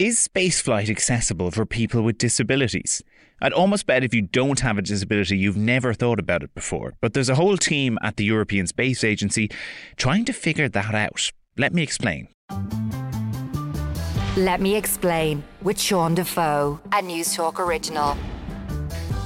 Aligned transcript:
Is 0.00 0.16
spaceflight 0.16 0.88
accessible 0.88 1.50
for 1.50 1.66
people 1.66 2.00
with 2.00 2.16
disabilities? 2.16 3.02
I'd 3.42 3.52
almost 3.52 3.84
bet 3.84 4.02
if 4.02 4.14
you 4.14 4.22
don't 4.22 4.60
have 4.60 4.78
a 4.78 4.80
disability, 4.80 5.36
you've 5.36 5.58
never 5.58 5.92
thought 5.92 6.18
about 6.18 6.42
it 6.42 6.54
before. 6.54 6.94
But 7.02 7.12
there's 7.12 7.28
a 7.28 7.34
whole 7.34 7.58
team 7.58 7.98
at 8.00 8.16
the 8.16 8.24
European 8.24 8.66
Space 8.66 9.04
Agency 9.04 9.50
trying 9.98 10.24
to 10.24 10.32
figure 10.32 10.70
that 10.70 10.94
out. 10.94 11.30
Let 11.58 11.74
me 11.74 11.82
explain. 11.82 12.28
Let 14.38 14.62
me 14.62 14.74
explain 14.74 15.44
with 15.60 15.78
Sean 15.78 16.14
Defoe, 16.14 16.80
a 16.92 17.02
Newstalk 17.02 17.58
original. 17.58 18.16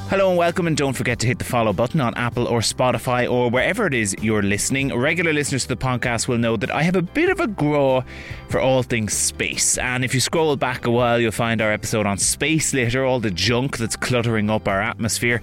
Hello 0.09 0.29
and 0.29 0.37
welcome, 0.39 0.67
and 0.67 0.77
don't 0.77 0.93
forget 0.93 1.19
to 1.21 1.27
hit 1.27 1.39
the 1.39 1.47
follow 1.47 1.73
button 1.73 1.99
on 1.99 2.15
Apple 2.15 2.47
or 2.47 2.61
Spotify 2.61 3.29
or 3.29 3.49
wherever 3.49 3.87
it 3.87 3.95
is 3.95 4.15
you're 4.21 4.43
listening. 4.43 4.95
Regular 4.95 5.33
listeners 5.33 5.63
to 5.63 5.69
the 5.69 5.77
podcast 5.77 6.29
will 6.29 6.37
know 6.37 6.59
that 6.59 6.71
I 6.71 6.83
have 6.83 6.95
a 6.95 7.03
bit 7.03 7.31
of 7.31 7.41
a 7.41 7.47
grow 7.47 8.05
for 8.51 8.61
all 8.61 8.83
things 8.83 9.15
space. 9.15 9.79
And 9.79 10.05
if 10.05 10.13
you 10.13 10.21
scroll 10.21 10.55
back 10.57 10.85
a 10.85 10.91
while, 10.91 11.19
you'll 11.19 11.33
find 11.33 11.63
our 11.63 11.73
episode 11.73 12.07
on 12.07 12.19
space 12.19 12.75
litter, 12.75 13.03
all 13.03 13.19
the 13.19 13.31
junk 13.31 13.79
that's 13.79 13.97
cluttering 13.97 14.51
up 14.51 14.69
our 14.69 14.83
atmosphere, 14.83 15.41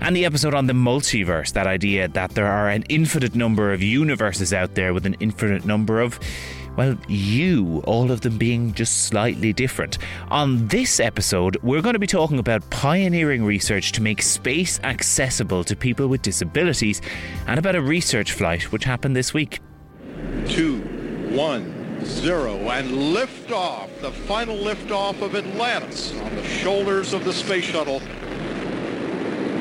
and 0.00 0.14
the 0.14 0.24
episode 0.24 0.54
on 0.54 0.68
the 0.68 0.72
multiverse 0.74 1.52
that 1.52 1.66
idea 1.66 2.06
that 2.06 2.30
there 2.30 2.46
are 2.46 2.68
an 2.68 2.84
infinite 2.88 3.34
number 3.34 3.72
of 3.72 3.82
universes 3.82 4.54
out 4.54 4.76
there 4.76 4.94
with 4.94 5.06
an 5.06 5.16
infinite 5.18 5.66
number 5.66 6.00
of 6.00 6.20
well, 6.76 6.96
you, 7.08 7.82
all 7.86 8.10
of 8.10 8.22
them 8.22 8.38
being 8.38 8.74
just 8.74 9.04
slightly 9.04 9.52
different. 9.52 9.98
On 10.28 10.66
this 10.68 11.00
episode, 11.00 11.56
we're 11.62 11.82
going 11.82 11.94
to 11.94 11.98
be 11.98 12.06
talking 12.06 12.38
about 12.38 12.68
pioneering 12.70 13.44
research 13.44 13.92
to 13.92 14.02
make 14.02 14.22
space 14.22 14.80
accessible 14.82 15.64
to 15.64 15.76
people 15.76 16.08
with 16.08 16.22
disabilities 16.22 17.00
and 17.46 17.58
about 17.58 17.76
a 17.76 17.82
research 17.82 18.32
flight 18.32 18.72
which 18.72 18.84
happened 18.84 19.14
this 19.14 19.32
week. 19.32 19.60
Two, 20.48 20.80
one, 21.30 22.04
zero, 22.04 22.56
and 22.70 22.90
liftoff, 23.14 23.88
the 24.00 24.10
final 24.10 24.56
liftoff 24.56 25.20
of 25.22 25.34
Atlantis 25.34 26.12
on 26.20 26.34
the 26.34 26.44
shoulders 26.44 27.12
of 27.12 27.24
the 27.24 27.32
space 27.32 27.64
shuttle 27.64 28.00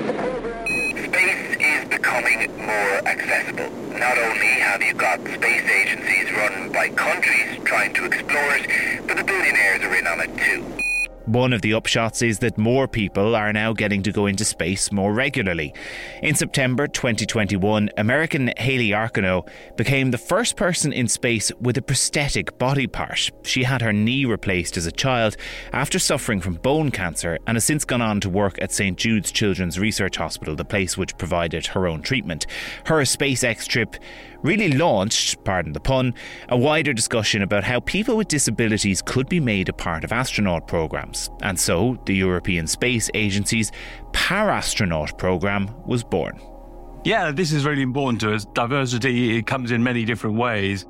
Space 0.03 1.57
is 1.59 1.99
becoming 2.13 2.57
more 2.57 3.07
accessible. 3.07 3.71
Not 3.97 4.17
only 4.19 4.45
have 4.45 4.83
you 4.83 4.93
got 4.93 5.19
space 5.19 5.67
agencies 5.67 6.31
run 6.33 6.71
by 6.71 6.89
countries 6.89 7.59
trying 7.63 7.93
to 7.95 8.05
explore 8.05 8.55
it, 8.55 9.07
but 9.07 9.17
the 9.17 9.23
billionaires 9.23 9.81
are 9.81 9.95
in 9.95 10.05
on 10.05 10.19
it 10.19 10.37
too. 10.37 10.82
One 11.25 11.53
of 11.53 11.61
the 11.61 11.71
upshots 11.71 12.21
is 12.21 12.39
that 12.39 12.57
more 12.57 12.85
people 12.85 13.33
are 13.33 13.53
now 13.53 13.71
getting 13.71 14.03
to 14.03 14.11
go 14.11 14.25
into 14.25 14.43
space 14.43 14.91
more 14.91 15.13
regularly. 15.13 15.73
In 16.21 16.35
September 16.35 16.85
2021, 16.85 17.91
American 17.95 18.51
Hayley 18.57 18.89
Arceneaux 18.89 19.45
became 19.77 20.11
the 20.11 20.17
first 20.17 20.57
person 20.57 20.91
in 20.91 21.07
space 21.07 21.49
with 21.61 21.77
a 21.77 21.81
prosthetic 21.81 22.57
body 22.57 22.87
part. 22.87 23.31
She 23.43 23.63
had 23.63 23.81
her 23.81 23.93
knee 23.93 24.25
replaced 24.25 24.75
as 24.75 24.85
a 24.85 24.91
child 24.91 25.37
after 25.71 25.97
suffering 25.97 26.41
from 26.41 26.55
bone 26.55 26.91
cancer 26.91 27.39
and 27.47 27.55
has 27.55 27.63
since 27.63 27.85
gone 27.85 28.01
on 28.01 28.19
to 28.19 28.29
work 28.29 28.61
at 28.61 28.73
St 28.73 28.97
Jude's 28.97 29.31
Children's 29.31 29.79
Research 29.79 30.17
Hospital, 30.17 30.57
the 30.57 30.65
place 30.65 30.97
which 30.97 31.17
provided 31.17 31.67
her 31.67 31.87
own 31.87 32.01
treatment. 32.01 32.47
Her 32.85 32.99
SpaceX 33.03 33.65
trip 33.65 33.95
really 34.43 34.71
launched, 34.71 35.43
pardon 35.43 35.73
the 35.73 35.79
pun, 35.79 36.13
a 36.49 36.57
wider 36.57 36.93
discussion 36.93 37.41
about 37.41 37.63
how 37.63 37.79
people 37.79 38.15
with 38.15 38.27
disabilities 38.27 39.01
could 39.01 39.27
be 39.27 39.39
made 39.39 39.69
a 39.69 39.73
part 39.73 40.03
of 40.03 40.11
astronaut 40.11 40.67
programs. 40.67 41.29
And 41.41 41.59
so, 41.59 41.97
the 42.05 42.13
European 42.13 42.67
Space 42.67 43.09
Agency's 43.13 43.71
Parastronaut 44.11 45.17
program 45.17 45.71
was 45.87 46.03
born. 46.03 46.39
Yeah, 47.03 47.31
this 47.31 47.51
is 47.51 47.65
really 47.65 47.81
important 47.81 48.21
to 48.21 48.33
us. 48.33 48.45
Diversity 48.53 49.37
it 49.37 49.47
comes 49.47 49.71
in 49.71 49.83
many 49.83 50.05
different 50.05 50.37
ways. 50.37 50.85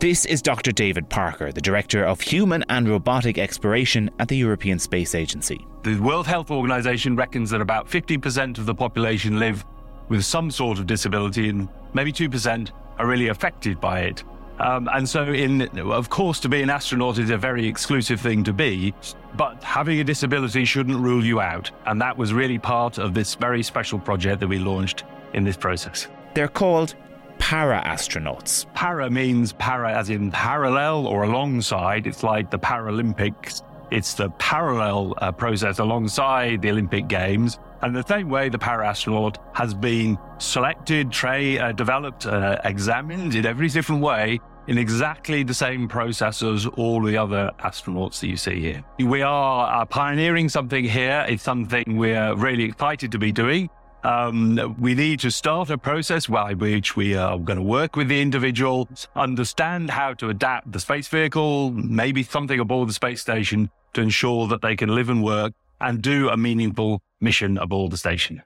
This 0.00 0.24
is 0.26 0.42
Dr. 0.42 0.72
David 0.72 1.08
Parker, 1.08 1.52
the 1.52 1.60
Director 1.60 2.04
of 2.04 2.20
Human 2.20 2.64
and 2.68 2.88
Robotic 2.88 3.38
Exploration 3.38 4.10
at 4.18 4.26
the 4.26 4.36
European 4.36 4.80
Space 4.80 5.14
Agency. 5.14 5.64
The 5.84 6.00
World 6.00 6.26
Health 6.26 6.50
Organization 6.50 7.14
reckons 7.14 7.50
that 7.50 7.60
about 7.60 7.88
50% 7.88 8.58
of 8.58 8.66
the 8.66 8.74
population 8.74 9.38
live 9.38 9.64
with 10.08 10.24
some 10.24 10.50
sort 10.50 10.80
of 10.80 10.88
disability, 10.88 11.48
and 11.48 11.68
maybe 11.94 12.12
2% 12.12 12.70
are 12.98 13.06
really 13.06 13.28
affected 13.28 13.80
by 13.80 14.00
it. 14.00 14.24
Um, 14.58 14.88
and 14.92 15.08
so, 15.08 15.24
in 15.24 15.62
of 15.78 16.08
course, 16.08 16.38
to 16.40 16.48
be 16.48 16.62
an 16.62 16.70
astronaut 16.70 17.18
is 17.18 17.30
a 17.30 17.38
very 17.38 17.66
exclusive 17.66 18.20
thing 18.20 18.44
to 18.44 18.52
be, 18.52 18.94
but 19.36 19.62
having 19.62 19.98
a 19.98 20.04
disability 20.04 20.64
shouldn't 20.64 20.98
rule 20.98 21.24
you 21.24 21.40
out. 21.40 21.70
And 21.86 22.00
that 22.00 22.16
was 22.16 22.32
really 22.32 22.58
part 22.58 22.98
of 22.98 23.14
this 23.14 23.34
very 23.34 23.62
special 23.62 23.98
project 23.98 24.40
that 24.40 24.48
we 24.48 24.58
launched 24.58 25.04
in 25.32 25.42
this 25.42 25.56
process. 25.56 26.06
They're 26.34 26.48
called 26.48 26.94
para 27.38 27.82
astronauts. 27.84 28.72
Para 28.74 29.10
means 29.10 29.52
para 29.54 29.92
as 29.92 30.10
in 30.10 30.30
parallel 30.30 31.06
or 31.06 31.24
alongside. 31.24 32.06
It's 32.06 32.22
like 32.22 32.50
the 32.50 32.58
Paralympics. 32.58 33.62
It's 33.90 34.14
the 34.14 34.30
parallel 34.30 35.14
uh, 35.18 35.32
process 35.32 35.80
alongside 35.80 36.62
the 36.62 36.70
Olympic 36.70 37.08
Games. 37.08 37.58
And 37.82 37.96
the 37.96 38.06
same 38.06 38.28
way 38.28 38.48
the 38.48 38.58
para 38.58 38.88
astronaut 38.88 39.38
has 39.54 39.74
been 39.74 40.16
selected, 40.38 41.10
tra- 41.10 41.54
uh, 41.56 41.72
developed, 41.72 42.26
uh, 42.26 42.58
examined 42.64 43.34
in 43.34 43.44
every 43.44 43.68
different 43.68 44.02
way 44.02 44.40
in 44.68 44.78
exactly 44.78 45.42
the 45.42 45.54
same 45.54 45.88
process 45.88 46.42
as 46.42 46.66
all 46.66 47.02
the 47.02 47.16
other 47.16 47.50
astronauts 47.58 48.20
that 48.20 48.28
you 48.28 48.36
see 48.36 48.60
here. 48.60 48.84
We 49.00 49.22
are 49.22 49.82
uh, 49.82 49.84
pioneering 49.86 50.48
something 50.48 50.84
here. 50.84 51.26
It's 51.28 51.42
something 51.42 51.96
we're 51.96 52.34
really 52.36 52.64
excited 52.64 53.10
to 53.12 53.18
be 53.18 53.32
doing. 53.32 53.68
Um, 54.04 54.76
we 54.80 54.94
need 54.94 55.20
to 55.20 55.30
start 55.30 55.70
a 55.70 55.78
process 55.78 56.26
by 56.26 56.54
which 56.54 56.96
we 56.96 57.16
are 57.16 57.38
going 57.38 57.56
to 57.56 57.62
work 57.62 57.94
with 57.94 58.08
the 58.08 58.20
individual, 58.20 58.88
understand 59.14 59.90
how 59.90 60.14
to 60.14 60.28
adapt 60.28 60.72
the 60.72 60.80
space 60.80 61.06
vehicle, 61.08 61.70
maybe 61.72 62.22
something 62.22 62.58
aboard 62.58 62.88
the 62.88 62.92
space 62.92 63.20
station 63.20 63.70
to 63.94 64.00
ensure 64.00 64.48
that 64.48 64.62
they 64.62 64.74
can 64.74 64.94
live 64.94 65.08
and 65.08 65.22
work 65.22 65.52
and 65.82 66.00
do 66.00 66.28
a 66.28 66.36
meaningful 66.36 67.02
mission 67.20 67.58
aboard 67.58 67.92
the 67.92 67.96
station. 67.96 68.42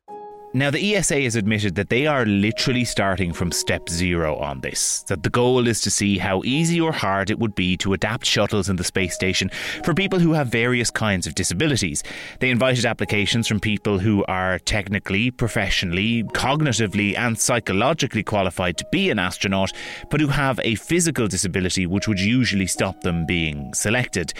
Now, 0.57 0.71
the 0.71 0.97
ESA 0.97 1.21
has 1.21 1.37
admitted 1.37 1.75
that 1.75 1.91
they 1.91 2.07
are 2.07 2.25
literally 2.25 2.87
starting 2.87 3.35
from 3.35 3.53
step 3.53 3.91
zero 3.91 4.37
on 4.37 4.63
this. 4.63 5.03
That 5.03 5.23
the 5.23 5.29
goal 5.29 5.69
is 5.69 5.83
to 5.83 5.91
see 5.91 6.17
how 6.17 6.41
easy 6.45 6.81
or 6.81 6.93
hard 6.93 7.29
it 7.29 7.39
would 7.39 7.55
be 7.55 7.77
to 7.79 7.93
adapt 7.93 8.25
shuttles 8.25 8.71
in 8.71 8.77
the 8.77 8.85
space 8.85 9.15
station 9.15 9.51
for 9.85 9.93
people 9.93 10.19
who 10.19 10.33
have 10.33 10.49
various 10.49 10.91
kinds 10.91 11.27
of 11.27 11.35
disabilities. 11.35 12.03
They 12.41 12.49
invited 12.49 12.87
applications 12.87 13.47
from 13.47 13.61
people 13.61 13.99
who 13.99 14.25
are 14.29 14.59
technically, 14.61 15.31
professionally, 15.31 16.23
cognitively, 16.33 17.19
and 17.19 17.39
psychologically 17.39 18.23
qualified 18.23 18.79
to 18.79 18.87
be 18.91 19.11
an 19.11 19.19
astronaut, 19.19 19.73
but 20.11 20.21
who 20.21 20.29
have 20.29 20.59
a 20.65 20.77
physical 20.77 21.29
disability 21.29 21.87
which 21.87 22.09
would 22.09 22.21
usually 22.21 22.67
stop 22.67 23.03
them 23.03 23.27
being 23.27 23.75
selected. 23.75 24.33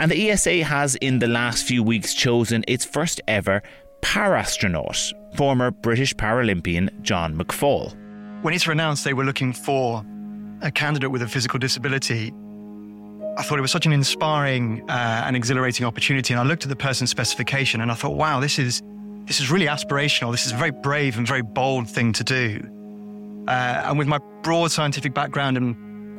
And 0.00 0.10
the 0.10 0.30
ESA 0.30 0.64
has, 0.64 0.94
in 0.94 1.18
the 1.18 1.28
last 1.28 1.66
few 1.66 1.82
weeks, 1.82 2.14
chosen 2.14 2.64
its 2.66 2.86
first 2.86 3.20
ever 3.28 3.62
parastronaut, 4.00 5.12
former 5.36 5.70
British 5.70 6.14
Paralympian 6.14 6.88
John 7.02 7.36
McFall. 7.36 7.94
When 8.40 8.54
ESA 8.54 8.70
announced 8.70 9.04
they 9.04 9.12
were 9.12 9.26
looking 9.26 9.52
for 9.52 10.02
a 10.62 10.70
candidate 10.70 11.10
with 11.10 11.20
a 11.20 11.28
physical 11.28 11.58
disability, 11.58 12.32
I 13.36 13.42
thought 13.42 13.58
it 13.58 13.60
was 13.60 13.72
such 13.72 13.84
an 13.84 13.92
inspiring 13.92 14.88
uh, 14.88 15.24
and 15.26 15.36
exhilarating 15.36 15.84
opportunity. 15.84 16.32
And 16.32 16.40
I 16.40 16.44
looked 16.44 16.62
at 16.62 16.70
the 16.70 16.76
person's 16.76 17.10
specification 17.10 17.82
and 17.82 17.92
I 17.92 17.94
thought, 17.94 18.16
wow, 18.16 18.40
this 18.40 18.58
is 18.58 18.80
this 19.26 19.38
is 19.38 19.50
really 19.50 19.66
aspirational. 19.66 20.30
This 20.30 20.46
is 20.46 20.52
a 20.52 20.56
very 20.56 20.70
brave 20.70 21.18
and 21.18 21.26
very 21.26 21.42
bold 21.42 21.90
thing 21.90 22.14
to 22.14 22.24
do. 22.24 22.58
Uh, 23.46 23.82
and 23.84 23.98
with 23.98 24.08
my 24.08 24.18
broad 24.42 24.70
scientific 24.70 25.12
background 25.12 25.58
and 25.58 25.76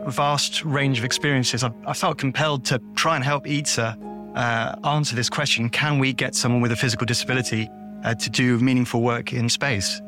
vast 0.10 0.64
range 0.66 0.98
of 0.98 1.06
experiences, 1.06 1.64
I, 1.64 1.72
I 1.86 1.94
felt 1.94 2.18
compelled 2.18 2.66
to 2.66 2.82
try 2.96 3.16
and 3.16 3.24
help 3.24 3.48
ESA 3.48 3.98
uh, 4.36 4.76
answer 4.84 5.16
this 5.16 5.30
question 5.30 5.70
can 5.70 6.00
we 6.00 6.14
get 6.14 6.36
someone 6.36 6.62
with 6.62 6.72
a 6.72 6.76
physical 6.76 7.06
disability 7.06 7.70
uh, 8.04 8.16
to 8.16 8.30
do 8.30 8.58
meaningful 8.60 9.02
work 9.02 9.34
in 9.34 9.50
space? 9.50 10.02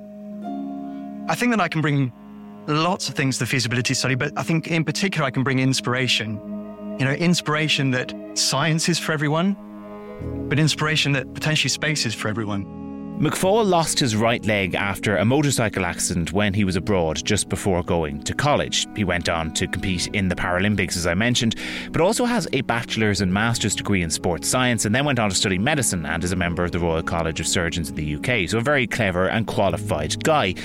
I 1.28 1.36
think 1.36 1.52
that 1.52 1.62
I 1.62 1.68
can 1.68 1.82
bring 1.82 2.12
lots 2.68 3.10
of 3.10 3.16
things 3.16 3.38
to 3.38 3.44
the 3.44 3.48
feasibility 3.48 3.94
study, 3.94 4.16
but 4.16 4.32
I 4.38 4.44
think 4.44 4.68
in 4.68 4.84
particular 4.84 5.26
I 5.26 5.32
can 5.32 5.44
bring 5.44 5.60
inspiration. 5.60 6.40
You 7.00 7.06
know, 7.06 7.12
inspiration 7.12 7.92
that 7.92 8.14
science 8.36 8.90
is 8.90 9.00
for 9.00 9.12
everyone, 9.12 9.56
but 10.50 10.60
inspiration 10.60 11.12
that 11.14 11.34
potentially 11.34 11.70
space 11.70 12.06
is 12.06 12.14
for 12.14 12.28
everyone. 12.28 12.83
McFall 13.20 13.66
lost 13.66 14.00
his 14.00 14.16
right 14.16 14.44
leg 14.44 14.74
after 14.74 15.18
a 15.18 15.24
motorcycle 15.24 15.86
accident 15.86 16.34
when 16.34 16.52
he 16.52 16.66
was 16.66 16.76
abroad 16.76 17.24
just 17.24 17.48
before 17.48 17.84
going 17.84 18.22
to 18.24 18.34
college. 18.34 18.88
He 18.96 19.04
went 19.04 19.30
on 19.30 19.54
to 19.54 19.68
compete 19.68 20.08
in 20.08 20.28
the 20.28 20.36
Paralympics, 20.36 20.98
as 20.98 21.06
I 21.06 21.14
mentioned, 21.14 21.56
but 21.92 22.02
also 22.02 22.26
has 22.26 22.48
a 22.54 22.62
bachelor's 22.62 23.22
and 23.22 23.32
master's 23.32 23.76
degree 23.76 24.02
in 24.02 24.10
sports 24.10 24.50
science 24.50 24.86
and 24.86 24.96
then 24.96 25.06
went 25.06 25.20
on 25.20 25.30
to 25.30 25.36
study 25.36 25.60
medicine 25.60 26.06
and 26.08 26.24
is 26.24 26.32
a 26.32 26.36
member 26.36 26.66
of 26.66 26.72
the 26.72 26.80
Royal 26.80 27.04
College 27.04 27.40
of 27.40 27.48
Surgeons 27.48 27.90
in 27.90 27.96
the 27.96 28.16
UK. 28.16 28.50
So, 28.50 28.58
a 28.58 28.62
very 28.62 28.88
clever 28.88 29.30
and 29.30 29.46
qualified 29.46 30.22
guy. 30.24 30.56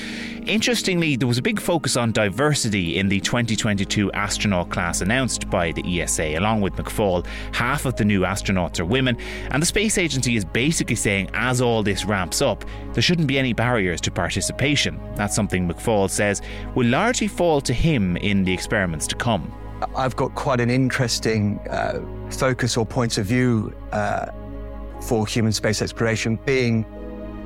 Interestingly, 0.47 1.15
there 1.17 1.29
was 1.29 1.37
a 1.37 1.43
big 1.43 1.61
focus 1.61 1.95
on 1.97 2.11
diversity 2.11 2.99
in 2.99 3.11
the 3.11 3.21
2022 3.21 4.11
astronaut 4.13 4.71
class 4.71 5.03
announced 5.03 5.51
by 5.51 5.73
the 5.73 6.01
ESA. 6.01 6.39
Along 6.39 6.63
with 6.63 6.73
McFall, 6.77 7.27
half 7.53 7.85
of 7.85 7.97
the 7.97 8.05
new 8.07 8.23
astronauts 8.23 8.81
are 8.81 8.87
women, 8.87 9.19
and 9.51 9.61
the 9.61 9.67
Space 9.67 9.99
Agency 9.99 10.37
is 10.37 10.47
basically 10.47 10.97
saying 10.97 11.29
as 11.35 11.61
all 11.61 11.83
this 11.83 12.07
ramps 12.07 12.38
up, 12.43 12.65
there 12.93 13.03
shouldn't 13.03 13.29
be 13.29 13.39
any 13.39 13.53
barriers 13.53 14.01
to 14.03 14.11
participation. 14.11 15.01
That's 15.15 15.35
something 15.35 15.69
McFall 15.69 16.11
says 16.11 16.43
will 16.75 16.87
largely 16.87 17.29
fall 17.29 17.61
to 17.63 17.73
him 17.73 18.17
in 18.17 18.45
the 18.45 18.53
experiments 18.53 19.07
to 19.09 19.17
come. 19.17 19.53
I've 19.97 20.17
got 20.17 20.35
quite 20.35 20.61
an 20.61 20.71
interesting 20.71 21.61
uh, 21.71 22.01
focus 22.31 22.77
or 22.77 22.85
point 22.85 23.19
of 23.19 23.27
view 23.27 23.75
uh, 23.93 24.27
for 25.01 25.27
human 25.27 25.53
space 25.53 25.83
exploration, 25.83 26.39
being 26.45 26.85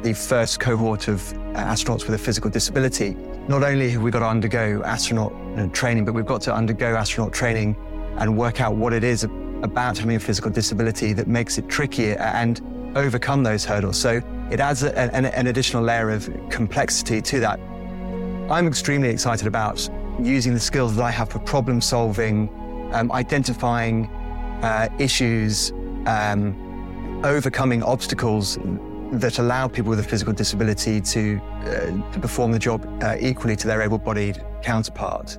the 0.03 0.15
first 0.15 0.59
cohort 0.59 1.09
of 1.09 1.21
astronauts 1.55 2.05
with 2.07 2.15
a 2.15 2.19
physical 2.19 2.51
disability. 2.51 3.15
Not 3.49 3.63
only 3.63 3.91
have 3.91 4.03
we 4.03 4.11
got 4.11 4.21
to 4.21 4.27
undergo 4.27 4.83
astronaut 4.85 5.33
training, 5.75 6.05
but 6.05 6.15
we've 6.15 6.27
got 6.27 6.41
to 6.43 6.55
undergo 6.55 6.97
astronaut 6.97 7.33
training 7.33 7.77
and 8.19 8.37
work 8.37 8.61
out 8.61 8.77
what 8.77 8.93
it 8.93 9.05
is 9.05 9.25
about 9.25 9.99
having 9.99 10.17
a 10.17 10.21
physical 10.21 10.51
disability 10.51 11.13
that 11.13 11.29
makes 11.29 11.59
it 11.59 11.69
trickier 11.69 12.17
and 12.19 12.61
overcome 12.97 13.43
those 13.43 13.65
hurdles. 13.65 13.99
So 13.99 14.21
it 14.53 14.61
adds 14.61 14.83
a, 14.83 14.97
an, 14.99 15.25
an 15.25 15.47
additional 15.47 15.83
layer 15.83 16.11
of 16.11 16.31
complexity 16.51 17.23
to 17.23 17.41
that. 17.41 17.59
I'm 18.51 18.67
extremely 18.67 19.09
excited 19.09 19.47
about 19.47 19.89
using 20.21 20.53
the 20.53 20.61
skills 20.61 20.95
that 20.97 21.03
I 21.03 21.11
have 21.11 21.31
for 21.31 21.39
problem 21.39 21.81
solving, 21.81 22.51
um, 22.93 23.11
identifying 23.13 24.07
uh, 24.63 24.91
issues, 24.99 25.73
um, 26.05 27.23
overcoming 27.25 27.83
obstacles 27.83 28.59
that 29.13 29.39
allow 29.39 29.69
people 29.69 29.89
with 29.89 30.01
a 30.01 30.03
physical 30.03 30.35
disability 30.35 31.01
to, 31.01 31.41
uh, 31.41 32.13
to 32.13 32.19
perform 32.21 32.53
the 32.53 32.59
job 32.59 32.87
uh, 33.03 33.17
equally 33.19 33.57
to 33.57 33.67
their 33.67 33.81
able 33.81 33.97
bodied 33.97 34.45
counterpart. 34.63 35.39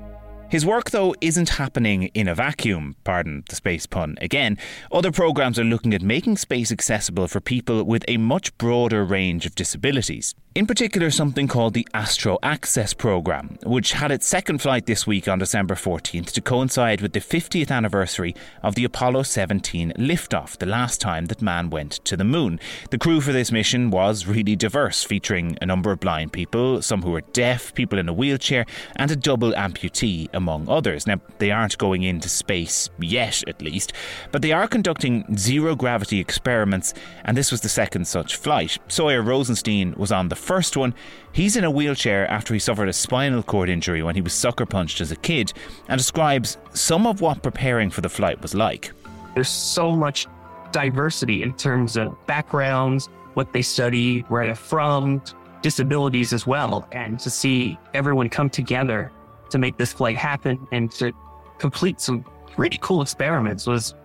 His 0.53 0.67
work, 0.67 0.91
though, 0.91 1.15
isn't 1.19 1.49
happening 1.49 2.11
in 2.13 2.27
a 2.27 2.35
vacuum, 2.35 2.95
pardon 3.03 3.43
the 3.49 3.55
space 3.55 3.87
pun 3.87 4.19
again. 4.21 4.59
Other 4.91 5.11
programs 5.11 5.57
are 5.57 5.63
looking 5.63 5.95
at 5.95 6.03
making 6.03 6.37
space 6.37 6.71
accessible 6.71 7.27
for 7.27 7.41
people 7.41 7.83
with 7.85 8.05
a 8.07 8.17
much 8.17 8.55
broader 8.59 9.03
range 9.03 9.47
of 9.47 9.55
disabilities. 9.55 10.35
In 10.55 10.67
particular, 10.67 11.09
something 11.09 11.47
called 11.47 11.73
the 11.73 11.87
Astro 11.95 12.37
Access 12.43 12.93
Programme, 12.93 13.57
which 13.63 13.93
had 13.93 14.11
its 14.11 14.27
second 14.27 14.61
flight 14.61 14.85
this 14.85 15.07
week 15.07 15.27
on 15.27 15.39
December 15.39 15.73
14th 15.73 16.31
to 16.31 16.41
coincide 16.41 17.01
with 17.01 17.13
the 17.13 17.19
50th 17.19 17.71
anniversary 17.71 18.35
of 18.61 18.75
the 18.75 18.83
Apollo 18.83 19.23
17 19.23 19.93
liftoff, 19.97 20.55
the 20.59 20.67
last 20.67 21.01
time 21.01 21.25
that 21.25 21.41
man 21.41 21.71
went 21.71 21.93
to 22.05 22.15
the 22.15 22.23
moon. 22.23 22.59
The 22.91 22.99
crew 22.99 23.19
for 23.19 23.31
this 23.31 23.51
mission 23.51 23.89
was 23.89 24.27
really 24.27 24.55
diverse, 24.55 25.03
featuring 25.03 25.57
a 25.59 25.65
number 25.65 25.91
of 25.91 25.99
blind 25.99 26.33
people, 26.33 26.83
some 26.83 27.01
who 27.01 27.09
were 27.09 27.21
deaf, 27.21 27.73
people 27.73 27.97
in 27.97 28.07
a 28.07 28.13
wheelchair, 28.13 28.67
and 28.97 29.09
a 29.09 29.15
double 29.15 29.53
amputee, 29.53 30.29
among 30.33 30.69
others. 30.69 31.07
Now, 31.07 31.19
they 31.39 31.49
aren't 31.49 31.79
going 31.79 32.03
into 32.03 32.29
space 32.29 32.91
yet, 33.01 33.41
at 33.47 33.63
least, 33.63 33.93
but 34.31 34.43
they 34.43 34.51
are 34.51 34.67
conducting 34.67 35.35
zero 35.35 35.75
gravity 35.75 36.19
experiments, 36.19 36.93
and 37.25 37.35
this 37.35 37.51
was 37.51 37.61
the 37.61 37.69
second 37.69 38.05
such 38.05 38.35
flight. 38.35 38.77
Sawyer 38.87 39.23
Rosenstein 39.23 39.95
was 39.97 40.11
on 40.11 40.29
the 40.29 40.42
first 40.43 40.77
one, 40.77 40.93
he's 41.31 41.55
in 41.55 41.63
a 41.63 41.71
wheelchair 41.71 42.29
after 42.29 42.53
he 42.53 42.59
suffered 42.59 42.89
a 42.89 42.93
spinal 42.93 43.41
cord 43.41 43.69
injury 43.69 44.03
when 44.03 44.15
he 44.15 44.21
was 44.21 44.33
sucker 44.33 44.65
punched 44.65 45.01
as 45.01 45.11
a 45.11 45.15
kid 45.15 45.53
and 45.87 45.97
describes 45.97 46.57
some 46.73 47.07
of 47.07 47.21
what 47.21 47.41
preparing 47.41 47.89
for 47.89 48.01
the 48.01 48.09
flight 48.09 48.41
was 48.41 48.53
like. 48.53 48.91
There's 49.33 49.49
so 49.49 49.95
much 49.95 50.27
diversity 50.71 51.41
in 51.41 51.53
terms 51.53 51.97
of 51.97 52.15
backgrounds, 52.27 53.09
what 53.33 53.53
they 53.53 53.61
study, 53.61 54.19
where 54.21 54.45
they're 54.45 54.55
from, 54.55 55.21
disabilities 55.61 56.33
as 56.33 56.45
well. 56.45 56.87
And 56.91 57.19
to 57.21 57.29
see 57.29 57.79
everyone 57.93 58.29
come 58.29 58.49
together 58.49 59.11
to 59.49 59.57
make 59.57 59.77
this 59.77 59.93
flight 59.93 60.17
happen 60.17 60.67
and 60.71 60.91
to 60.91 61.13
complete 61.57 62.01
some 62.01 62.25
pretty 62.51 62.77
cool 62.81 63.01
experiments 63.01 63.65
was, 63.65 63.95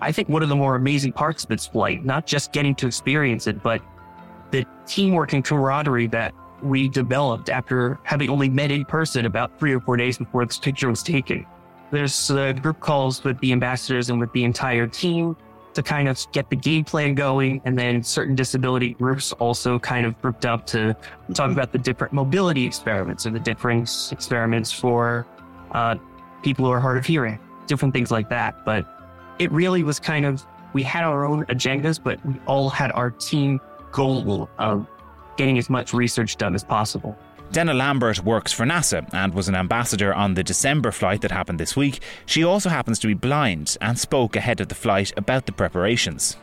I 0.00 0.12
think, 0.12 0.28
one 0.28 0.42
of 0.42 0.48
the 0.48 0.56
more 0.56 0.76
amazing 0.76 1.12
parts 1.12 1.42
of 1.44 1.48
this 1.48 1.66
flight. 1.66 2.04
Not 2.04 2.26
just 2.26 2.52
getting 2.52 2.74
to 2.76 2.86
experience 2.86 3.46
it, 3.46 3.62
but 3.62 3.80
the 4.50 4.64
teamwork 4.86 5.32
and 5.32 5.44
camaraderie 5.44 6.06
that 6.08 6.34
we 6.62 6.88
developed 6.88 7.50
after 7.50 7.98
having 8.02 8.30
only 8.30 8.48
met 8.48 8.70
in 8.70 8.84
person 8.84 9.26
about 9.26 9.58
three 9.58 9.74
or 9.74 9.80
four 9.80 9.96
days 9.96 10.18
before 10.18 10.46
this 10.46 10.58
picture 10.58 10.88
was 10.88 11.02
taken. 11.02 11.46
There's 11.90 12.30
uh, 12.30 12.52
group 12.52 12.80
calls 12.80 13.22
with 13.22 13.38
the 13.40 13.52
ambassadors 13.52 14.10
and 14.10 14.18
with 14.18 14.32
the 14.32 14.44
entire 14.44 14.86
team 14.86 15.36
to 15.74 15.82
kind 15.82 16.08
of 16.08 16.26
get 16.32 16.48
the 16.48 16.56
game 16.56 16.84
plan 16.84 17.14
going. 17.14 17.60
And 17.64 17.78
then 17.78 18.02
certain 18.02 18.34
disability 18.34 18.94
groups 18.94 19.32
also 19.32 19.78
kind 19.78 20.06
of 20.06 20.20
grouped 20.20 20.46
up 20.46 20.66
to 20.68 20.96
talk 21.34 21.50
about 21.50 21.70
the 21.72 21.78
different 21.78 22.12
mobility 22.12 22.64
experiments 22.64 23.26
or 23.26 23.30
the 23.30 23.38
different 23.40 23.88
experiments 24.10 24.72
for 24.72 25.26
uh, 25.72 25.96
people 26.42 26.64
who 26.64 26.70
are 26.70 26.80
hard 26.80 26.96
of 26.96 27.04
hearing, 27.04 27.38
different 27.66 27.92
things 27.92 28.10
like 28.10 28.28
that. 28.30 28.64
But 28.64 28.86
it 29.38 29.52
really 29.52 29.82
was 29.82 30.00
kind 30.00 30.24
of, 30.24 30.44
we 30.72 30.82
had 30.82 31.04
our 31.04 31.24
own 31.26 31.44
agendas, 31.46 32.02
but 32.02 32.24
we 32.24 32.40
all 32.46 32.70
had 32.70 32.90
our 32.92 33.10
team 33.10 33.60
goal 33.96 34.48
of 34.58 34.86
getting 35.38 35.56
as 35.56 35.70
much 35.70 35.94
research 35.94 36.36
done 36.36 36.54
as 36.54 36.62
possible. 36.62 37.16
Denna 37.50 37.72
Lambert 37.72 38.22
works 38.24 38.52
for 38.52 38.66
NASA 38.66 39.08
and 39.14 39.32
was 39.32 39.48
an 39.48 39.54
ambassador 39.54 40.12
on 40.12 40.34
the 40.34 40.44
December 40.44 40.92
flight 40.92 41.22
that 41.22 41.30
happened 41.30 41.58
this 41.58 41.76
week. 41.76 42.02
She 42.26 42.44
also 42.44 42.68
happens 42.68 42.98
to 42.98 43.06
be 43.06 43.14
blind 43.14 43.78
and 43.80 43.98
spoke 43.98 44.36
ahead 44.36 44.60
of 44.60 44.68
the 44.68 44.74
flight 44.74 45.12
about 45.16 45.46
the 45.46 45.52
preparations. 45.52 46.36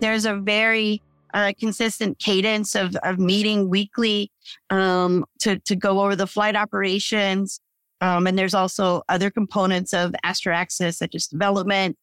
There's 0.00 0.26
a 0.26 0.34
very 0.34 1.00
uh, 1.32 1.52
consistent 1.58 2.18
cadence 2.18 2.74
of, 2.74 2.94
of 2.96 3.18
meeting 3.18 3.70
weekly 3.70 4.30
um, 4.68 5.24
to, 5.40 5.58
to 5.60 5.74
go 5.74 6.00
over 6.00 6.14
the 6.14 6.26
flight 6.26 6.56
operations. 6.56 7.60
Um, 8.02 8.26
and 8.26 8.36
there's 8.36 8.54
also 8.54 9.02
other 9.08 9.30
components 9.30 9.94
of 9.94 10.14
Astro 10.24 10.52
Access, 10.52 10.98
such 10.98 11.14
as 11.14 11.26
development 11.28 11.96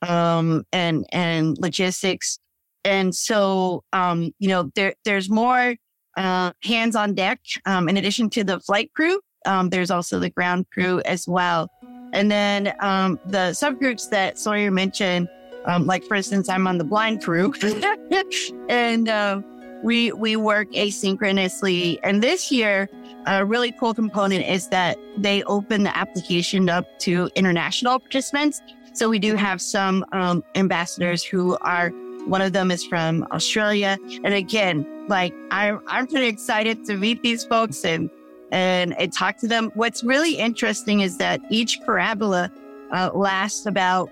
um, 0.00 0.64
and, 0.72 1.06
and 1.12 1.56
logistics 1.58 2.40
and 2.84 3.14
so, 3.14 3.84
um, 3.92 4.32
you 4.38 4.48
know, 4.48 4.70
there, 4.74 4.94
there's 5.04 5.30
more 5.30 5.74
uh, 6.16 6.52
hands 6.62 6.96
on 6.96 7.14
deck. 7.14 7.40
Um, 7.66 7.88
in 7.88 7.96
addition 7.96 8.30
to 8.30 8.44
the 8.44 8.60
flight 8.60 8.92
crew, 8.94 9.20
um, 9.46 9.70
there's 9.70 9.90
also 9.90 10.18
the 10.18 10.30
ground 10.30 10.66
crew 10.72 11.00
as 11.04 11.26
well. 11.26 11.70
And 12.12 12.30
then 12.30 12.74
um, 12.80 13.18
the 13.26 13.52
subgroups 13.52 14.10
that 14.10 14.38
Sawyer 14.38 14.70
mentioned, 14.70 15.28
um, 15.64 15.86
like 15.86 16.04
for 16.04 16.14
instance, 16.14 16.48
I'm 16.48 16.66
on 16.66 16.78
the 16.78 16.84
blind 16.84 17.22
crew, 17.22 17.54
and 18.68 19.08
uh, 19.08 19.40
we 19.82 20.12
we 20.12 20.36
work 20.36 20.70
asynchronously. 20.72 21.98
And 22.02 22.22
this 22.22 22.50
year, 22.50 22.88
a 23.26 23.46
really 23.46 23.72
cool 23.72 23.94
component 23.94 24.44
is 24.44 24.68
that 24.68 24.98
they 25.16 25.42
open 25.44 25.84
the 25.84 25.96
application 25.96 26.68
up 26.68 26.86
to 27.00 27.30
international 27.34 27.98
participants. 27.98 28.60
So 28.92 29.08
we 29.08 29.18
do 29.18 29.36
have 29.36 29.62
some 29.62 30.04
um, 30.12 30.44
ambassadors 30.54 31.22
who 31.24 31.56
are 31.62 31.90
one 32.26 32.40
of 32.40 32.52
them 32.52 32.70
is 32.70 32.84
from 32.84 33.26
Australia. 33.32 33.98
And 34.24 34.34
again, 34.34 34.86
like 35.08 35.34
I'm, 35.50 35.80
I'm 35.86 36.06
pretty 36.06 36.28
excited 36.28 36.84
to 36.86 36.96
meet 36.96 37.22
these 37.22 37.44
folks 37.44 37.84
and, 37.84 38.10
and, 38.50 39.12
talk 39.12 39.38
to 39.38 39.48
them. 39.48 39.70
What's 39.74 40.04
really 40.04 40.36
interesting 40.36 41.00
is 41.00 41.18
that 41.18 41.40
each 41.50 41.80
parabola 41.84 42.50
uh, 42.92 43.10
lasts 43.14 43.66
about, 43.66 44.10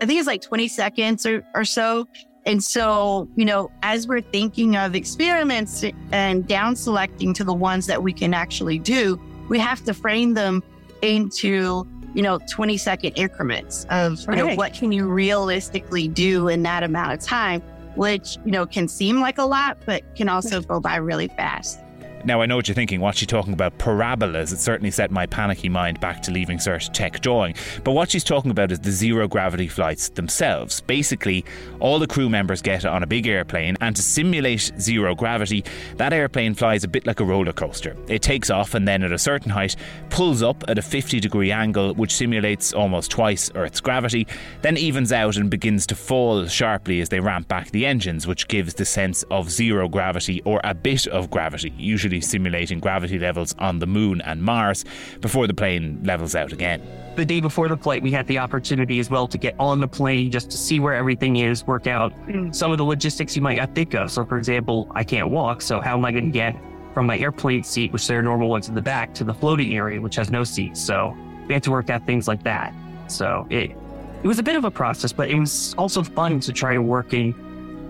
I 0.00 0.06
think 0.06 0.18
it's 0.18 0.26
like 0.26 0.42
20 0.42 0.68
seconds 0.68 1.26
or, 1.26 1.44
or 1.54 1.64
so. 1.64 2.08
And 2.44 2.62
so, 2.62 3.28
you 3.36 3.44
know, 3.44 3.70
as 3.82 4.08
we're 4.08 4.20
thinking 4.20 4.76
of 4.76 4.94
experiments 4.94 5.84
and 6.10 6.46
down 6.46 6.74
selecting 6.74 7.32
to 7.34 7.44
the 7.44 7.54
ones 7.54 7.86
that 7.86 8.02
we 8.02 8.12
can 8.12 8.34
actually 8.34 8.78
do, 8.78 9.20
we 9.48 9.58
have 9.58 9.84
to 9.84 9.94
frame 9.94 10.34
them 10.34 10.62
into 11.02 11.86
you 12.14 12.22
know, 12.22 12.38
20 12.48 12.76
second 12.76 13.12
increments 13.12 13.86
of, 13.90 14.20
you 14.28 14.36
know, 14.36 14.54
what 14.54 14.74
can 14.74 14.92
you 14.92 15.08
realistically 15.08 16.08
do 16.08 16.48
in 16.48 16.62
that 16.62 16.82
amount 16.82 17.12
of 17.12 17.20
time, 17.20 17.60
which, 17.94 18.38
you 18.44 18.52
know, 18.52 18.66
can 18.66 18.88
seem 18.88 19.20
like 19.20 19.38
a 19.38 19.44
lot, 19.44 19.78
but 19.86 20.02
can 20.14 20.28
also 20.28 20.60
go 20.60 20.80
by 20.80 20.96
really 20.96 21.28
fast. 21.28 21.81
Now, 22.24 22.40
I 22.40 22.46
know 22.46 22.54
what 22.54 22.68
you're 22.68 22.76
thinking. 22.76 23.00
What's 23.00 23.18
she 23.18 23.26
talking 23.26 23.52
about? 23.52 23.78
Parabolas. 23.78 24.52
It 24.52 24.58
certainly 24.58 24.92
set 24.92 25.10
my 25.10 25.26
panicky 25.26 25.68
mind 25.68 25.98
back 25.98 26.22
to 26.22 26.30
leaving 26.30 26.58
cert 26.58 26.92
tech 26.92 27.20
drawing. 27.20 27.56
But 27.82 27.92
what 27.92 28.12
she's 28.12 28.22
talking 28.22 28.52
about 28.52 28.70
is 28.70 28.78
the 28.78 28.92
zero 28.92 29.26
gravity 29.26 29.66
flights 29.66 30.08
themselves. 30.10 30.80
Basically, 30.82 31.44
all 31.80 31.98
the 31.98 32.06
crew 32.06 32.28
members 32.28 32.62
get 32.62 32.84
on 32.84 33.02
a 33.02 33.08
big 33.08 33.26
airplane, 33.26 33.76
and 33.80 33.96
to 33.96 34.02
simulate 34.02 34.70
zero 34.78 35.16
gravity, 35.16 35.64
that 35.96 36.12
airplane 36.12 36.54
flies 36.54 36.84
a 36.84 36.88
bit 36.88 37.06
like 37.08 37.18
a 37.18 37.24
roller 37.24 37.52
coaster. 37.52 37.96
It 38.06 38.22
takes 38.22 38.50
off 38.50 38.74
and 38.74 38.86
then, 38.86 39.02
at 39.02 39.10
a 39.10 39.18
certain 39.18 39.50
height, 39.50 39.74
pulls 40.08 40.44
up 40.44 40.62
at 40.68 40.78
a 40.78 40.82
50 40.82 41.18
degree 41.18 41.50
angle, 41.50 41.92
which 41.94 42.14
simulates 42.14 42.72
almost 42.72 43.10
twice 43.10 43.50
Earth's 43.56 43.80
gravity, 43.80 44.28
then 44.60 44.76
evens 44.76 45.12
out 45.12 45.36
and 45.36 45.50
begins 45.50 45.86
to 45.86 45.96
fall 45.96 46.46
sharply 46.46 47.00
as 47.00 47.08
they 47.08 47.18
ramp 47.18 47.48
back 47.48 47.72
the 47.72 47.84
engines, 47.84 48.28
which 48.28 48.46
gives 48.46 48.74
the 48.74 48.84
sense 48.84 49.24
of 49.24 49.50
zero 49.50 49.88
gravity 49.88 50.40
or 50.42 50.60
a 50.62 50.72
bit 50.72 51.08
of 51.08 51.28
gravity, 51.28 51.74
usually 51.76 52.11
simulating 52.20 52.80
gravity 52.80 53.18
levels 53.18 53.54
on 53.58 53.78
the 53.78 53.86
moon 53.86 54.20
and 54.22 54.42
Mars 54.42 54.84
before 55.20 55.46
the 55.46 55.54
plane 55.54 56.00
levels 56.04 56.34
out 56.34 56.52
again. 56.52 56.82
The 57.16 57.24
day 57.24 57.40
before 57.40 57.68
the 57.68 57.76
flight, 57.76 58.02
we 58.02 58.10
had 58.10 58.26
the 58.26 58.38
opportunity 58.38 58.98
as 58.98 59.10
well 59.10 59.28
to 59.28 59.36
get 59.36 59.54
on 59.58 59.80
the 59.80 59.88
plane 59.88 60.30
just 60.30 60.50
to 60.50 60.56
see 60.56 60.80
where 60.80 60.94
everything 60.94 61.36
is, 61.36 61.66
work 61.66 61.86
out 61.86 62.12
hmm. 62.12 62.50
some 62.52 62.72
of 62.72 62.78
the 62.78 62.84
logistics 62.84 63.36
you 63.36 63.42
might 63.42 63.58
not 63.58 63.74
think 63.74 63.94
of. 63.94 64.10
So, 64.10 64.24
for 64.24 64.38
example, 64.38 64.90
I 64.94 65.04
can't 65.04 65.30
walk, 65.30 65.60
so 65.62 65.80
how 65.80 65.96
am 65.96 66.04
I 66.04 66.12
going 66.12 66.26
to 66.26 66.30
get 66.30 66.56
from 66.94 67.06
my 67.06 67.18
airplane 67.18 67.64
seat, 67.64 67.92
which 67.92 68.06
there 68.06 68.18
are 68.18 68.22
normal 68.22 68.48
ones 68.48 68.68
in 68.68 68.74
the 68.74 68.82
back, 68.82 69.14
to 69.14 69.24
the 69.24 69.34
floating 69.34 69.74
area, 69.74 70.00
which 70.00 70.16
has 70.16 70.30
no 70.30 70.44
seats? 70.44 70.80
So, 70.80 71.16
we 71.46 71.54
had 71.54 71.62
to 71.64 71.70
work 71.70 71.90
out 71.90 72.06
things 72.06 72.28
like 72.28 72.42
that. 72.44 72.72
So, 73.08 73.46
it 73.50 73.76
it 74.22 74.28
was 74.28 74.38
a 74.38 74.42
bit 74.42 74.54
of 74.54 74.64
a 74.64 74.70
process, 74.70 75.12
but 75.12 75.30
it 75.30 75.34
was 75.34 75.74
also 75.76 76.02
fun 76.04 76.38
to 76.40 76.52
try 76.52 76.74
to 76.74 76.82
work 76.82 77.12
and 77.12 77.34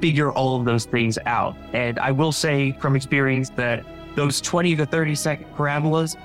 figure 0.01 0.33
all 0.33 0.59
of 0.59 0.65
those 0.65 0.87
things 0.87 1.19
out. 1.27 1.55
And 1.75 1.99
I 1.99 2.11
will 2.11 2.33
say 2.33 2.73
from 2.81 2.97
experience 2.97 3.51
that 3.51 3.85
those 4.15 4.41
20 4.41 4.77
to 4.77 4.87
30 4.87 5.15
second 5.15 5.47
parabolas 5.57 6.17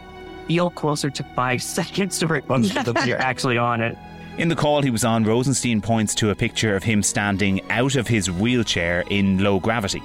feel 0.47 0.69
closer 0.69 1.09
to 1.09 1.23
five 1.35 1.61
seconds 1.77 2.19
to 2.19 2.25
of 2.33 2.47
them 2.85 3.07
you're 3.07 3.19
actually 3.19 3.57
on 3.57 3.81
it. 3.81 3.97
In 4.37 4.49
the 4.49 4.55
call 4.55 4.81
he 4.81 4.91
was 4.91 5.03
on, 5.03 5.23
Rosenstein 5.23 5.81
points 5.81 6.13
to 6.15 6.29
a 6.29 6.35
picture 6.35 6.75
of 6.75 6.83
him 6.83 7.01
standing 7.01 7.59
out 7.71 7.95
of 7.95 8.07
his 8.07 8.29
wheelchair 8.29 9.03
in 9.09 9.43
low 9.43 9.59
gravity. 9.59 10.01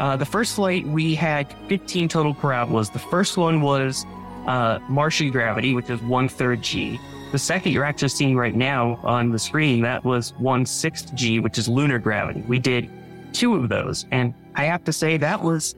Uh, 0.00 0.16
the 0.16 0.26
first 0.26 0.56
flight, 0.56 0.86
we 0.86 1.14
had 1.14 1.54
15 1.68 2.08
total 2.08 2.34
parabolas. 2.34 2.90
The 2.90 2.98
first 2.98 3.36
one 3.36 3.60
was 3.60 4.04
uh, 4.46 4.80
Martian 4.88 5.30
gravity, 5.30 5.74
which 5.74 5.88
is 5.88 6.02
one 6.02 6.28
third 6.28 6.62
G. 6.62 6.98
The 7.32 7.38
second 7.38 7.72
you're 7.72 7.84
actually 7.84 8.08
seeing 8.08 8.36
right 8.36 8.54
now 8.54 9.00
on 9.02 9.30
the 9.30 9.38
screen, 9.38 9.82
that 9.82 10.04
was 10.04 10.34
one 10.34 10.66
sixth 10.66 11.14
G, 11.14 11.38
which 11.40 11.58
is 11.58 11.68
lunar 11.68 11.98
gravity. 11.98 12.42
We 12.42 12.58
did 12.58 12.90
two 13.32 13.54
of 13.54 13.68
those. 13.68 14.06
And 14.10 14.34
I 14.54 14.64
have 14.64 14.84
to 14.84 14.92
say, 14.92 15.16
that 15.16 15.42
was 15.42 15.74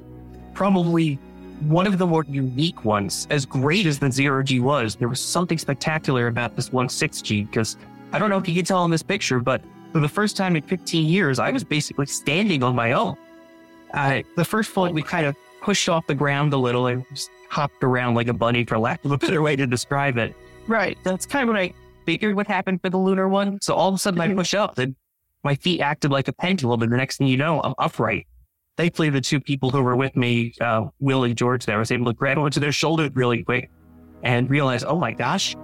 probably 0.55 1.19
one 1.63 1.87
of 1.87 1.99
the 1.99 2.07
more 2.07 2.25
unique 2.29 2.85
ones. 2.85 3.27
As 3.31 3.45
great 3.45 3.87
as 3.87 3.99
the 3.99 4.11
zero 4.11 4.43
G 4.43 4.61
was, 4.61 4.97
there 4.97 5.09
was 5.09 5.21
something 5.21 5.59
spectacular 5.59 6.29
about 6.29 6.57
this 6.57 6.73
one 6.73 6.89
sixth 6.89 7.25
G 7.25 7.45
because 7.45 7.77
I 8.13 8.19
don't 8.19 8.31
know 8.31 8.39
if 8.39 8.49
you 8.49 8.55
can 8.55 8.65
tell 8.65 8.85
in 8.85 8.91
this 8.91 9.03
picture, 9.03 9.41
but 9.41 9.61
for 9.93 10.01
the 10.01 10.09
first 10.09 10.37
time 10.37 10.57
in 10.57 10.63
15 10.63 11.07
years, 11.07 11.39
I 11.39 11.51
was 11.51 11.65
basically 11.65 12.07
standing 12.07 12.63
on 12.63 12.75
my 12.75 12.93
own. 12.93 13.17
Uh, 13.93 14.23
the 14.37 14.45
first 14.45 14.71
flight, 14.71 14.93
we 14.93 15.03
kind 15.03 15.27
of 15.27 15.35
pushed 15.63 15.89
off 15.89 16.07
the 16.07 16.15
ground 16.15 16.53
a 16.53 16.57
little 16.57 16.87
and 16.87 17.05
just 17.13 17.31
hopped 17.49 17.83
around 17.83 18.15
like 18.15 18.29
a 18.29 18.33
bunny, 18.33 18.65
for 18.65 18.79
lack 18.79 19.05
of 19.05 19.13
a 19.13 19.19
better 19.19 19.43
way 19.43 19.57
to 19.57 19.67
describe 19.67 20.19
it. 20.19 20.35
Right. 20.67 20.99
That's 21.05 21.27
kind 21.27 21.49
of 21.49 21.55
what 21.55 21.61
I 21.61 21.73
figured 22.05 22.37
would 22.37 22.47
happen 22.47 22.79
for 22.79 22.91
the 22.91 22.99
lunar 22.99 23.29
one. 23.29 23.59
So 23.63 23.75
all 23.75 23.89
of 23.89 23.95
a 23.95 23.99
sudden, 23.99 24.21
I 24.21 24.33
push 24.35 24.55
up 24.55 24.79
and 24.79 24.95
my 25.45 25.55
feet 25.55 25.81
acted 25.81 26.11
like 26.11 26.29
a 26.29 26.33
pendulum, 26.33 26.83
and 26.83 26.93
the 26.93 26.97
next 26.97 27.17
thing 27.17 27.27
you 27.27 27.37
know, 27.37 27.61
I'm 27.63 27.75
upright. 27.79 28.27
Thankfully, 28.79 29.11
the 29.11 29.21
two 29.21 29.41
people 29.41 29.71
who 29.71 29.83
were 29.83 29.97
with 29.97 30.15
me, 30.15 30.55
uh, 30.61 30.85
Will 31.01 31.25
and 31.25 31.37
George, 31.37 31.67
there, 31.67 31.75
I 31.75 31.79
was 31.81 31.91
able 31.91 32.07
to 32.07 32.13
grab 32.13 32.39
onto 32.39 32.61
their 32.61 32.71
shoulder 32.71 33.11
really 33.13 33.43
quick 33.43 33.73
and 34.23 34.49
realize, 34.49 34.85
oh 34.85 34.97
my 34.97 35.11
gosh, 35.11 35.57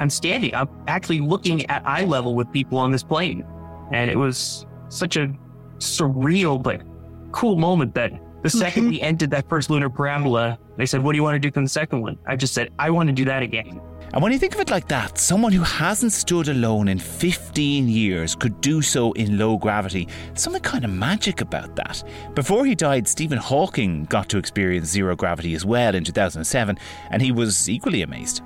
I'm 0.00 0.10
standing. 0.10 0.52
I'm 0.52 0.68
actually 0.88 1.20
looking 1.20 1.64
at 1.70 1.86
eye 1.86 2.04
level 2.04 2.34
with 2.34 2.50
people 2.50 2.76
on 2.76 2.90
this 2.90 3.04
plane. 3.04 3.46
And 3.92 4.10
it 4.10 4.16
was 4.16 4.66
such 4.88 5.16
a 5.16 5.32
surreal 5.78 6.60
but 6.60 6.82
cool 7.30 7.54
moment 7.54 7.94
that 7.94 8.12
the 8.42 8.50
second 8.50 8.88
we 8.88 9.00
entered 9.00 9.30
that 9.30 9.48
first 9.48 9.70
lunar 9.70 9.88
parabola, 9.88 10.58
they 10.76 10.86
said, 10.86 11.04
What 11.04 11.12
do 11.12 11.18
you 11.18 11.22
want 11.22 11.36
to 11.36 11.38
do 11.38 11.52
for 11.52 11.60
the 11.60 11.68
second 11.68 12.00
one? 12.00 12.18
I 12.26 12.34
just 12.34 12.52
said, 12.52 12.70
I 12.80 12.90
want 12.90 13.08
to 13.08 13.12
do 13.12 13.24
that 13.26 13.44
again. 13.44 13.80
And 14.12 14.22
when 14.22 14.32
you 14.32 14.38
think 14.38 14.54
of 14.54 14.60
it 14.60 14.70
like 14.70 14.88
that, 14.88 15.18
someone 15.18 15.52
who 15.52 15.62
hasn't 15.62 16.12
stood 16.12 16.48
alone 16.48 16.88
in 16.88 16.98
15 16.98 17.88
years 17.88 18.34
could 18.34 18.60
do 18.60 18.80
so 18.80 19.12
in 19.12 19.38
low 19.38 19.58
gravity. 19.58 20.08
Something 20.34 20.62
kind 20.62 20.84
of 20.84 20.90
magic 20.90 21.40
about 21.40 21.76
that. 21.76 22.02
Before 22.34 22.64
he 22.64 22.74
died, 22.74 23.06
Stephen 23.08 23.38
Hawking 23.38 24.04
got 24.04 24.28
to 24.30 24.38
experience 24.38 24.88
zero 24.88 25.16
gravity 25.16 25.54
as 25.54 25.66
well 25.66 25.94
in 25.94 26.04
2007, 26.04 26.78
and 27.10 27.20
he 27.20 27.32
was 27.32 27.68
equally 27.68 28.02
amazed. 28.02 28.42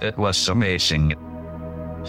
It 0.00 0.16
was 0.16 0.48
amazing. 0.48 1.14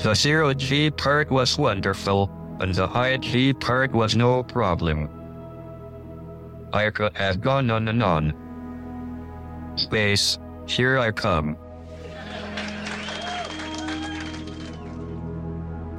The 0.03 0.13
zero 0.13 0.53
G 0.53 0.91
part 0.91 1.31
was 1.31 1.57
wonderful, 1.57 2.29
and 2.59 2.73
the 2.73 2.87
high 2.87 3.17
G 3.17 3.53
part 3.53 3.91
was 3.91 4.15
no 4.15 4.43
problem. 4.43 5.09
I 6.73 6.89
could 6.91 7.17
have 7.17 7.41
gone 7.41 7.71
on 7.71 7.87
and 7.87 8.03
on. 8.03 8.33
Space, 9.75 10.37
here 10.67 10.99
I 10.99 11.11
come. 11.11 11.57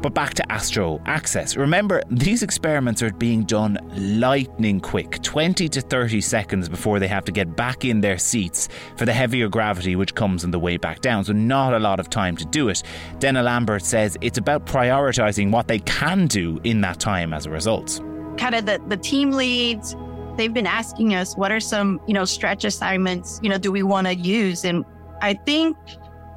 But 0.01 0.15
back 0.15 0.35
to 0.35 0.53
Astro 0.53 1.01
Access. 1.07 1.57
Remember, 1.57 2.03
these 2.09 2.45
experiments 2.45 3.03
are 3.03 3.13
being 3.13 3.43
done 3.43 3.79
lightning 3.97 4.79
quick 4.79 5.21
20 5.23 5.69
to 5.69 5.81
30 5.81 6.21
seconds 6.21 6.69
before 6.69 7.01
they 7.01 7.09
have 7.09 7.25
to 7.25 7.33
get 7.33 7.57
back 7.57 7.85
in 7.85 8.01
their 8.01 8.17
seats 8.17 8.69
for 8.97 9.07
the 9.07 9.13
heavier 9.13 9.49
gravity 9.49 9.97
which 9.97 10.15
comes 10.15 10.45
on 10.45 10.53
the 10.53 10.59
way 10.59 10.77
back 10.77 11.01
down. 11.01 11.25
So, 11.25 11.33
not 11.33 11.75
a 11.75 11.81
lot 11.81 11.99
of 11.99 12.09
time 12.11 12.37
to 12.37 12.45
do 12.45 12.69
it. 12.69 12.83
Denna 13.19 13.43
Lambert 13.43 13.83
says 13.83 14.17
it's 14.21 14.39
about 14.39 14.67
prioritising 14.67 15.51
what 15.51 15.67
they 15.67 15.81
can 15.81 16.27
do 16.27 16.61
in 16.63 16.81
that 16.83 17.01
time 17.01 17.33
as 17.33 17.47
a 17.47 17.51
result. 17.51 18.01
Kind 18.37 18.55
of 18.55 18.67
the, 18.67 18.81
the 18.87 18.97
team 18.97 19.33
leads, 19.33 19.97
they've 20.37 20.55
been 20.55 20.67
asking 20.67 21.17
us 21.17 21.37
what 21.37 21.51
are 21.51 21.61
some, 21.61 22.01
you 22.07 22.15
know, 22.15 22.25
stretch 22.25 22.65
assignments, 22.65 23.41
you 23.43 23.49
know, 23.49 23.59
do 23.59 23.73
we 23.73 23.83
want 23.83 24.07
to 24.07 24.15
use? 24.15 24.65
And 24.65 24.85
I 25.21 25.35
think 25.35 25.77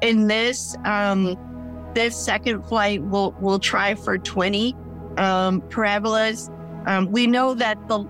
in 0.00 0.26
this, 0.26 0.76
um, 0.84 1.36
this 1.94 2.16
second 2.16 2.62
flight, 2.64 3.02
we'll 3.02 3.34
we'll 3.40 3.58
try 3.58 3.94
for 3.94 4.18
20 4.18 4.74
um, 5.18 5.60
parabolas. 5.62 6.50
Um, 6.86 7.10
we 7.12 7.26
know 7.26 7.54
that 7.54 7.88
the 7.88 8.04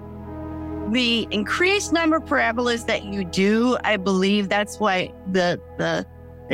the 0.91 1.27
increased 1.31 1.93
number 1.93 2.17
of 2.17 2.27
parabolas 2.27 2.85
that 2.85 3.05
you 3.05 3.25
do, 3.25 3.77
I 3.85 3.97
believe 3.97 4.49
that's 4.49 4.79
why 4.79 5.13
the 5.31 5.61
the 5.79 6.07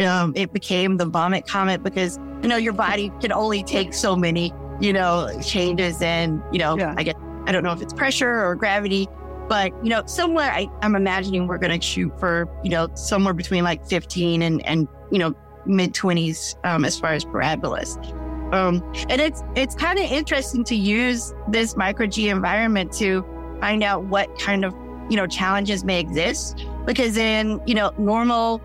um, 0.07 0.33
it 0.37 0.53
became 0.53 0.97
the 0.97 1.07
vomit 1.07 1.47
comet 1.47 1.83
because 1.83 2.19
you 2.43 2.49
know 2.49 2.57
your 2.57 2.73
body 2.73 3.13
can 3.21 3.33
only 3.33 3.63
take 3.63 3.93
so 3.95 4.15
many 4.15 4.53
you 4.81 4.93
know 4.93 5.29
changes 5.45 6.01
and 6.03 6.43
you 6.53 6.59
know 6.59 6.77
Yeah. 6.77 6.95
I 6.97 7.03
guess 7.03 7.17
I 7.47 7.53
don't 7.53 7.65
know 7.65 7.73
if 7.73 7.83
it's 7.83 7.95
pressure 7.95 8.45
or 8.45 8.55
gravity, 8.55 9.09
but 9.49 9.73
you 9.83 9.91
know 9.91 10.03
somewhere 10.07 10.51
I, 10.53 10.69
I'm 10.83 10.95
imagining 10.95 11.47
we're 11.47 11.59
going 11.59 11.79
to 11.79 11.85
shoot 11.85 12.13
for 12.21 12.47
you 12.63 12.71
know 12.71 12.89
somewhere 12.95 13.35
between 13.35 13.65
like 13.65 13.85
15 13.87 14.43
and 14.43 14.65
and 14.67 14.87
you 15.11 15.19
know 15.19 15.35
mid 15.69 15.95
20s 15.95 16.57
um, 16.65 16.85
as 16.85 16.99
far 16.99 17.13
as 17.13 17.25
parabolas. 17.25 17.97
Um, 18.53 18.83
and 19.11 19.21
it's 19.21 19.43
it's 19.55 19.75
kind 19.75 19.99
of 19.99 20.07
interesting 20.07 20.65
to 20.65 20.75
use 20.75 21.35
this 21.49 21.77
micro 21.77 22.07
G 22.07 22.31
environment 22.31 22.93
to 22.95 23.25
find 23.61 23.83
out 23.83 24.05
what 24.05 24.39
kind 24.39 24.65
of 24.65 24.75
you 25.11 25.17
know 25.17 25.27
challenges 25.27 25.85
may 25.85 26.01
exist 26.01 26.65
because 26.87 27.17
in 27.17 27.61
you 27.67 27.75
know 27.75 27.93
normal 27.99 28.63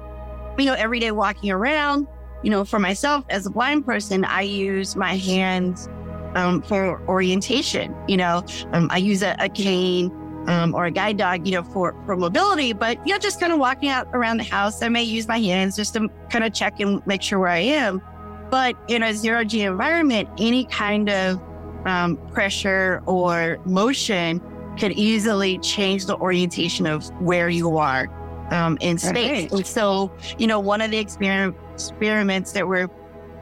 you 0.57 0.65
know 0.65 0.73
everyday 0.73 1.11
walking 1.11 1.51
around 1.51 2.07
you 2.43 2.49
know 2.49 2.63
for 2.63 2.79
myself 2.79 3.25
as 3.29 3.45
a 3.45 3.49
blind 3.49 3.85
person 3.85 4.23
I 4.23 4.41
use 4.41 4.95
my 4.95 5.15
hands 5.15 5.89
um, 6.35 6.61
for 6.61 7.01
orientation 7.07 7.95
you 8.07 8.17
know 8.17 8.43
um, 8.71 8.87
I 8.89 8.97
use 8.97 9.21
a, 9.21 9.35
a 9.39 9.49
cane 9.49 10.11
um, 10.47 10.75
or 10.75 10.85
a 10.85 10.91
guide 10.91 11.17
dog, 11.17 11.47
you 11.47 11.53
know, 11.53 11.63
for, 11.63 11.95
for 12.05 12.15
mobility, 12.15 12.73
but, 12.73 12.97
you 13.07 13.13
know, 13.13 13.19
just 13.19 13.39
kind 13.39 13.53
of 13.53 13.59
walking 13.59 13.89
out 13.89 14.07
around 14.13 14.37
the 14.37 14.43
house, 14.43 14.81
I 14.81 14.89
may 14.89 15.03
use 15.03 15.27
my 15.27 15.39
hands 15.39 15.75
just 15.75 15.93
to 15.93 16.09
kind 16.29 16.43
of 16.43 16.53
check 16.53 16.79
and 16.79 17.05
make 17.07 17.21
sure 17.21 17.39
where 17.39 17.49
I 17.49 17.59
am. 17.59 18.01
But 18.49 18.75
in 18.87 19.03
a 19.03 19.13
zero 19.13 19.43
G 19.43 19.61
environment, 19.61 20.29
any 20.37 20.65
kind 20.65 21.09
of 21.09 21.41
um, 21.85 22.17
pressure 22.33 23.01
or 23.05 23.57
motion 23.65 24.41
could 24.77 24.91
easily 24.93 25.57
change 25.59 26.05
the 26.05 26.17
orientation 26.17 26.85
of 26.87 27.07
where 27.21 27.49
you 27.49 27.77
are 27.77 28.07
um, 28.51 28.77
in 28.81 28.97
space. 28.97 29.43
Right. 29.43 29.51
And 29.51 29.65
so, 29.65 30.11
you 30.37 30.47
know, 30.47 30.59
one 30.59 30.81
of 30.81 30.91
the 30.91 31.03
exper- 31.03 31.55
experiments 31.73 32.51
that 32.53 32.67
we're 32.67 32.89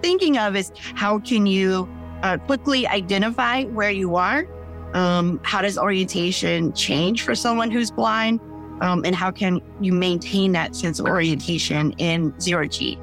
thinking 0.01 0.37
of 0.37 0.55
is 0.55 0.71
how 0.95 1.19
can 1.19 1.45
you 1.45 1.89
uh, 2.23 2.37
quickly 2.37 2.87
identify 2.87 3.63
where 3.65 3.91
you 3.91 4.15
are 4.15 4.45
um, 4.93 5.39
how 5.43 5.61
does 5.61 5.77
orientation 5.77 6.73
change 6.73 7.23
for 7.23 7.35
someone 7.35 7.71
who's 7.71 7.91
blind? 7.91 8.39
Um, 8.81 9.05
and 9.05 9.15
how 9.15 9.29
can 9.29 9.61
you 9.79 9.93
maintain 9.93 10.53
that 10.53 10.75
sense 10.75 10.99
of 10.99 11.05
orientation 11.05 11.91
in 11.99 12.37
zero 12.39 12.67
G? 12.67 12.97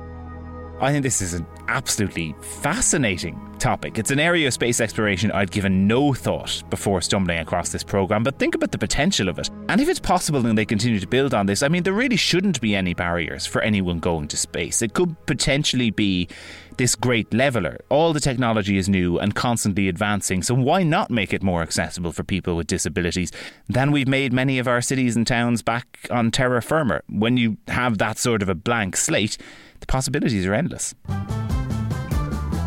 I 0.80 0.92
think 0.92 1.02
this 1.04 1.20
is 1.20 1.34
an 1.34 1.46
absolutely 1.68 2.34
fascinating 2.40 3.40
topic. 3.58 3.98
It's 3.98 4.10
an 4.10 4.20
area 4.20 4.46
of 4.46 4.54
space 4.54 4.80
exploration 4.80 5.30
I'd 5.32 5.50
given 5.50 5.86
no 5.86 6.14
thought 6.14 6.62
before 6.70 7.00
stumbling 7.00 7.38
across 7.38 7.70
this 7.70 7.82
program, 7.82 8.22
but 8.22 8.38
think 8.38 8.54
about 8.54 8.72
the 8.72 8.78
potential 8.78 9.28
of 9.28 9.38
it. 9.38 9.50
And 9.68 9.80
if 9.80 9.88
it's 9.88 10.00
possible 10.00 10.46
and 10.46 10.56
they 10.56 10.64
continue 10.64 11.00
to 11.00 11.06
build 11.06 11.34
on 11.34 11.46
this, 11.46 11.62
I 11.62 11.68
mean, 11.68 11.82
there 11.82 11.92
really 11.92 12.16
shouldn't 12.16 12.60
be 12.60 12.74
any 12.74 12.94
barriers 12.94 13.46
for 13.46 13.60
anyone 13.62 13.98
going 13.98 14.28
to 14.28 14.36
space. 14.36 14.82
It 14.82 14.94
could 14.94 15.14
potentially 15.26 15.90
be 15.90 16.28
this 16.76 16.94
great 16.94 17.34
leveler. 17.34 17.78
All 17.88 18.12
the 18.12 18.20
technology 18.20 18.78
is 18.78 18.88
new 18.88 19.18
and 19.18 19.34
constantly 19.34 19.88
advancing, 19.88 20.42
so 20.42 20.54
why 20.54 20.82
not 20.84 21.10
make 21.10 21.32
it 21.32 21.42
more 21.42 21.62
accessible 21.62 22.12
for 22.12 22.22
people 22.22 22.56
with 22.56 22.68
disabilities 22.68 23.32
than 23.68 23.90
we've 23.90 24.08
made 24.08 24.32
many 24.32 24.58
of 24.58 24.68
our 24.68 24.80
cities 24.80 25.16
and 25.16 25.26
towns 25.26 25.62
back 25.62 26.06
on 26.10 26.30
terra 26.30 26.62
firma? 26.62 27.02
When 27.08 27.36
you 27.36 27.56
have 27.66 27.98
that 27.98 28.18
sort 28.18 28.42
of 28.42 28.48
a 28.48 28.54
blank 28.54 28.96
slate, 28.96 29.36
the 29.80 29.86
possibilities 29.86 30.46
are 30.46 30.54
endless. 30.54 30.94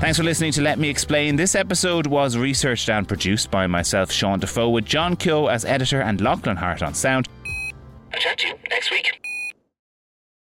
Thanks 0.02 0.18
for 0.18 0.24
listening 0.24 0.52
to 0.54 0.64
Let 0.64 0.80
Me 0.80 0.90
Explain. 0.90 1.36
This 1.36 1.54
episode 1.54 2.08
was 2.08 2.36
researched 2.36 2.90
and 2.90 3.08
produced 3.08 3.52
by 3.52 3.68
myself, 3.68 4.12
Sean 4.12 4.40
Defoe, 4.40 4.70
with 4.70 4.84
John 4.84 5.16
Kyo 5.16 5.46
as 5.46 5.64
editor 5.64 6.02
and 6.02 6.20
Lachlan 6.20 6.58
Hart 6.58 6.82
on 6.82 6.96
sound. 6.96 7.28
I'll 8.12 8.20
chat 8.20 8.40
to 8.40 8.48
you 8.48 8.56
next 8.72 8.90
week. 8.90 9.22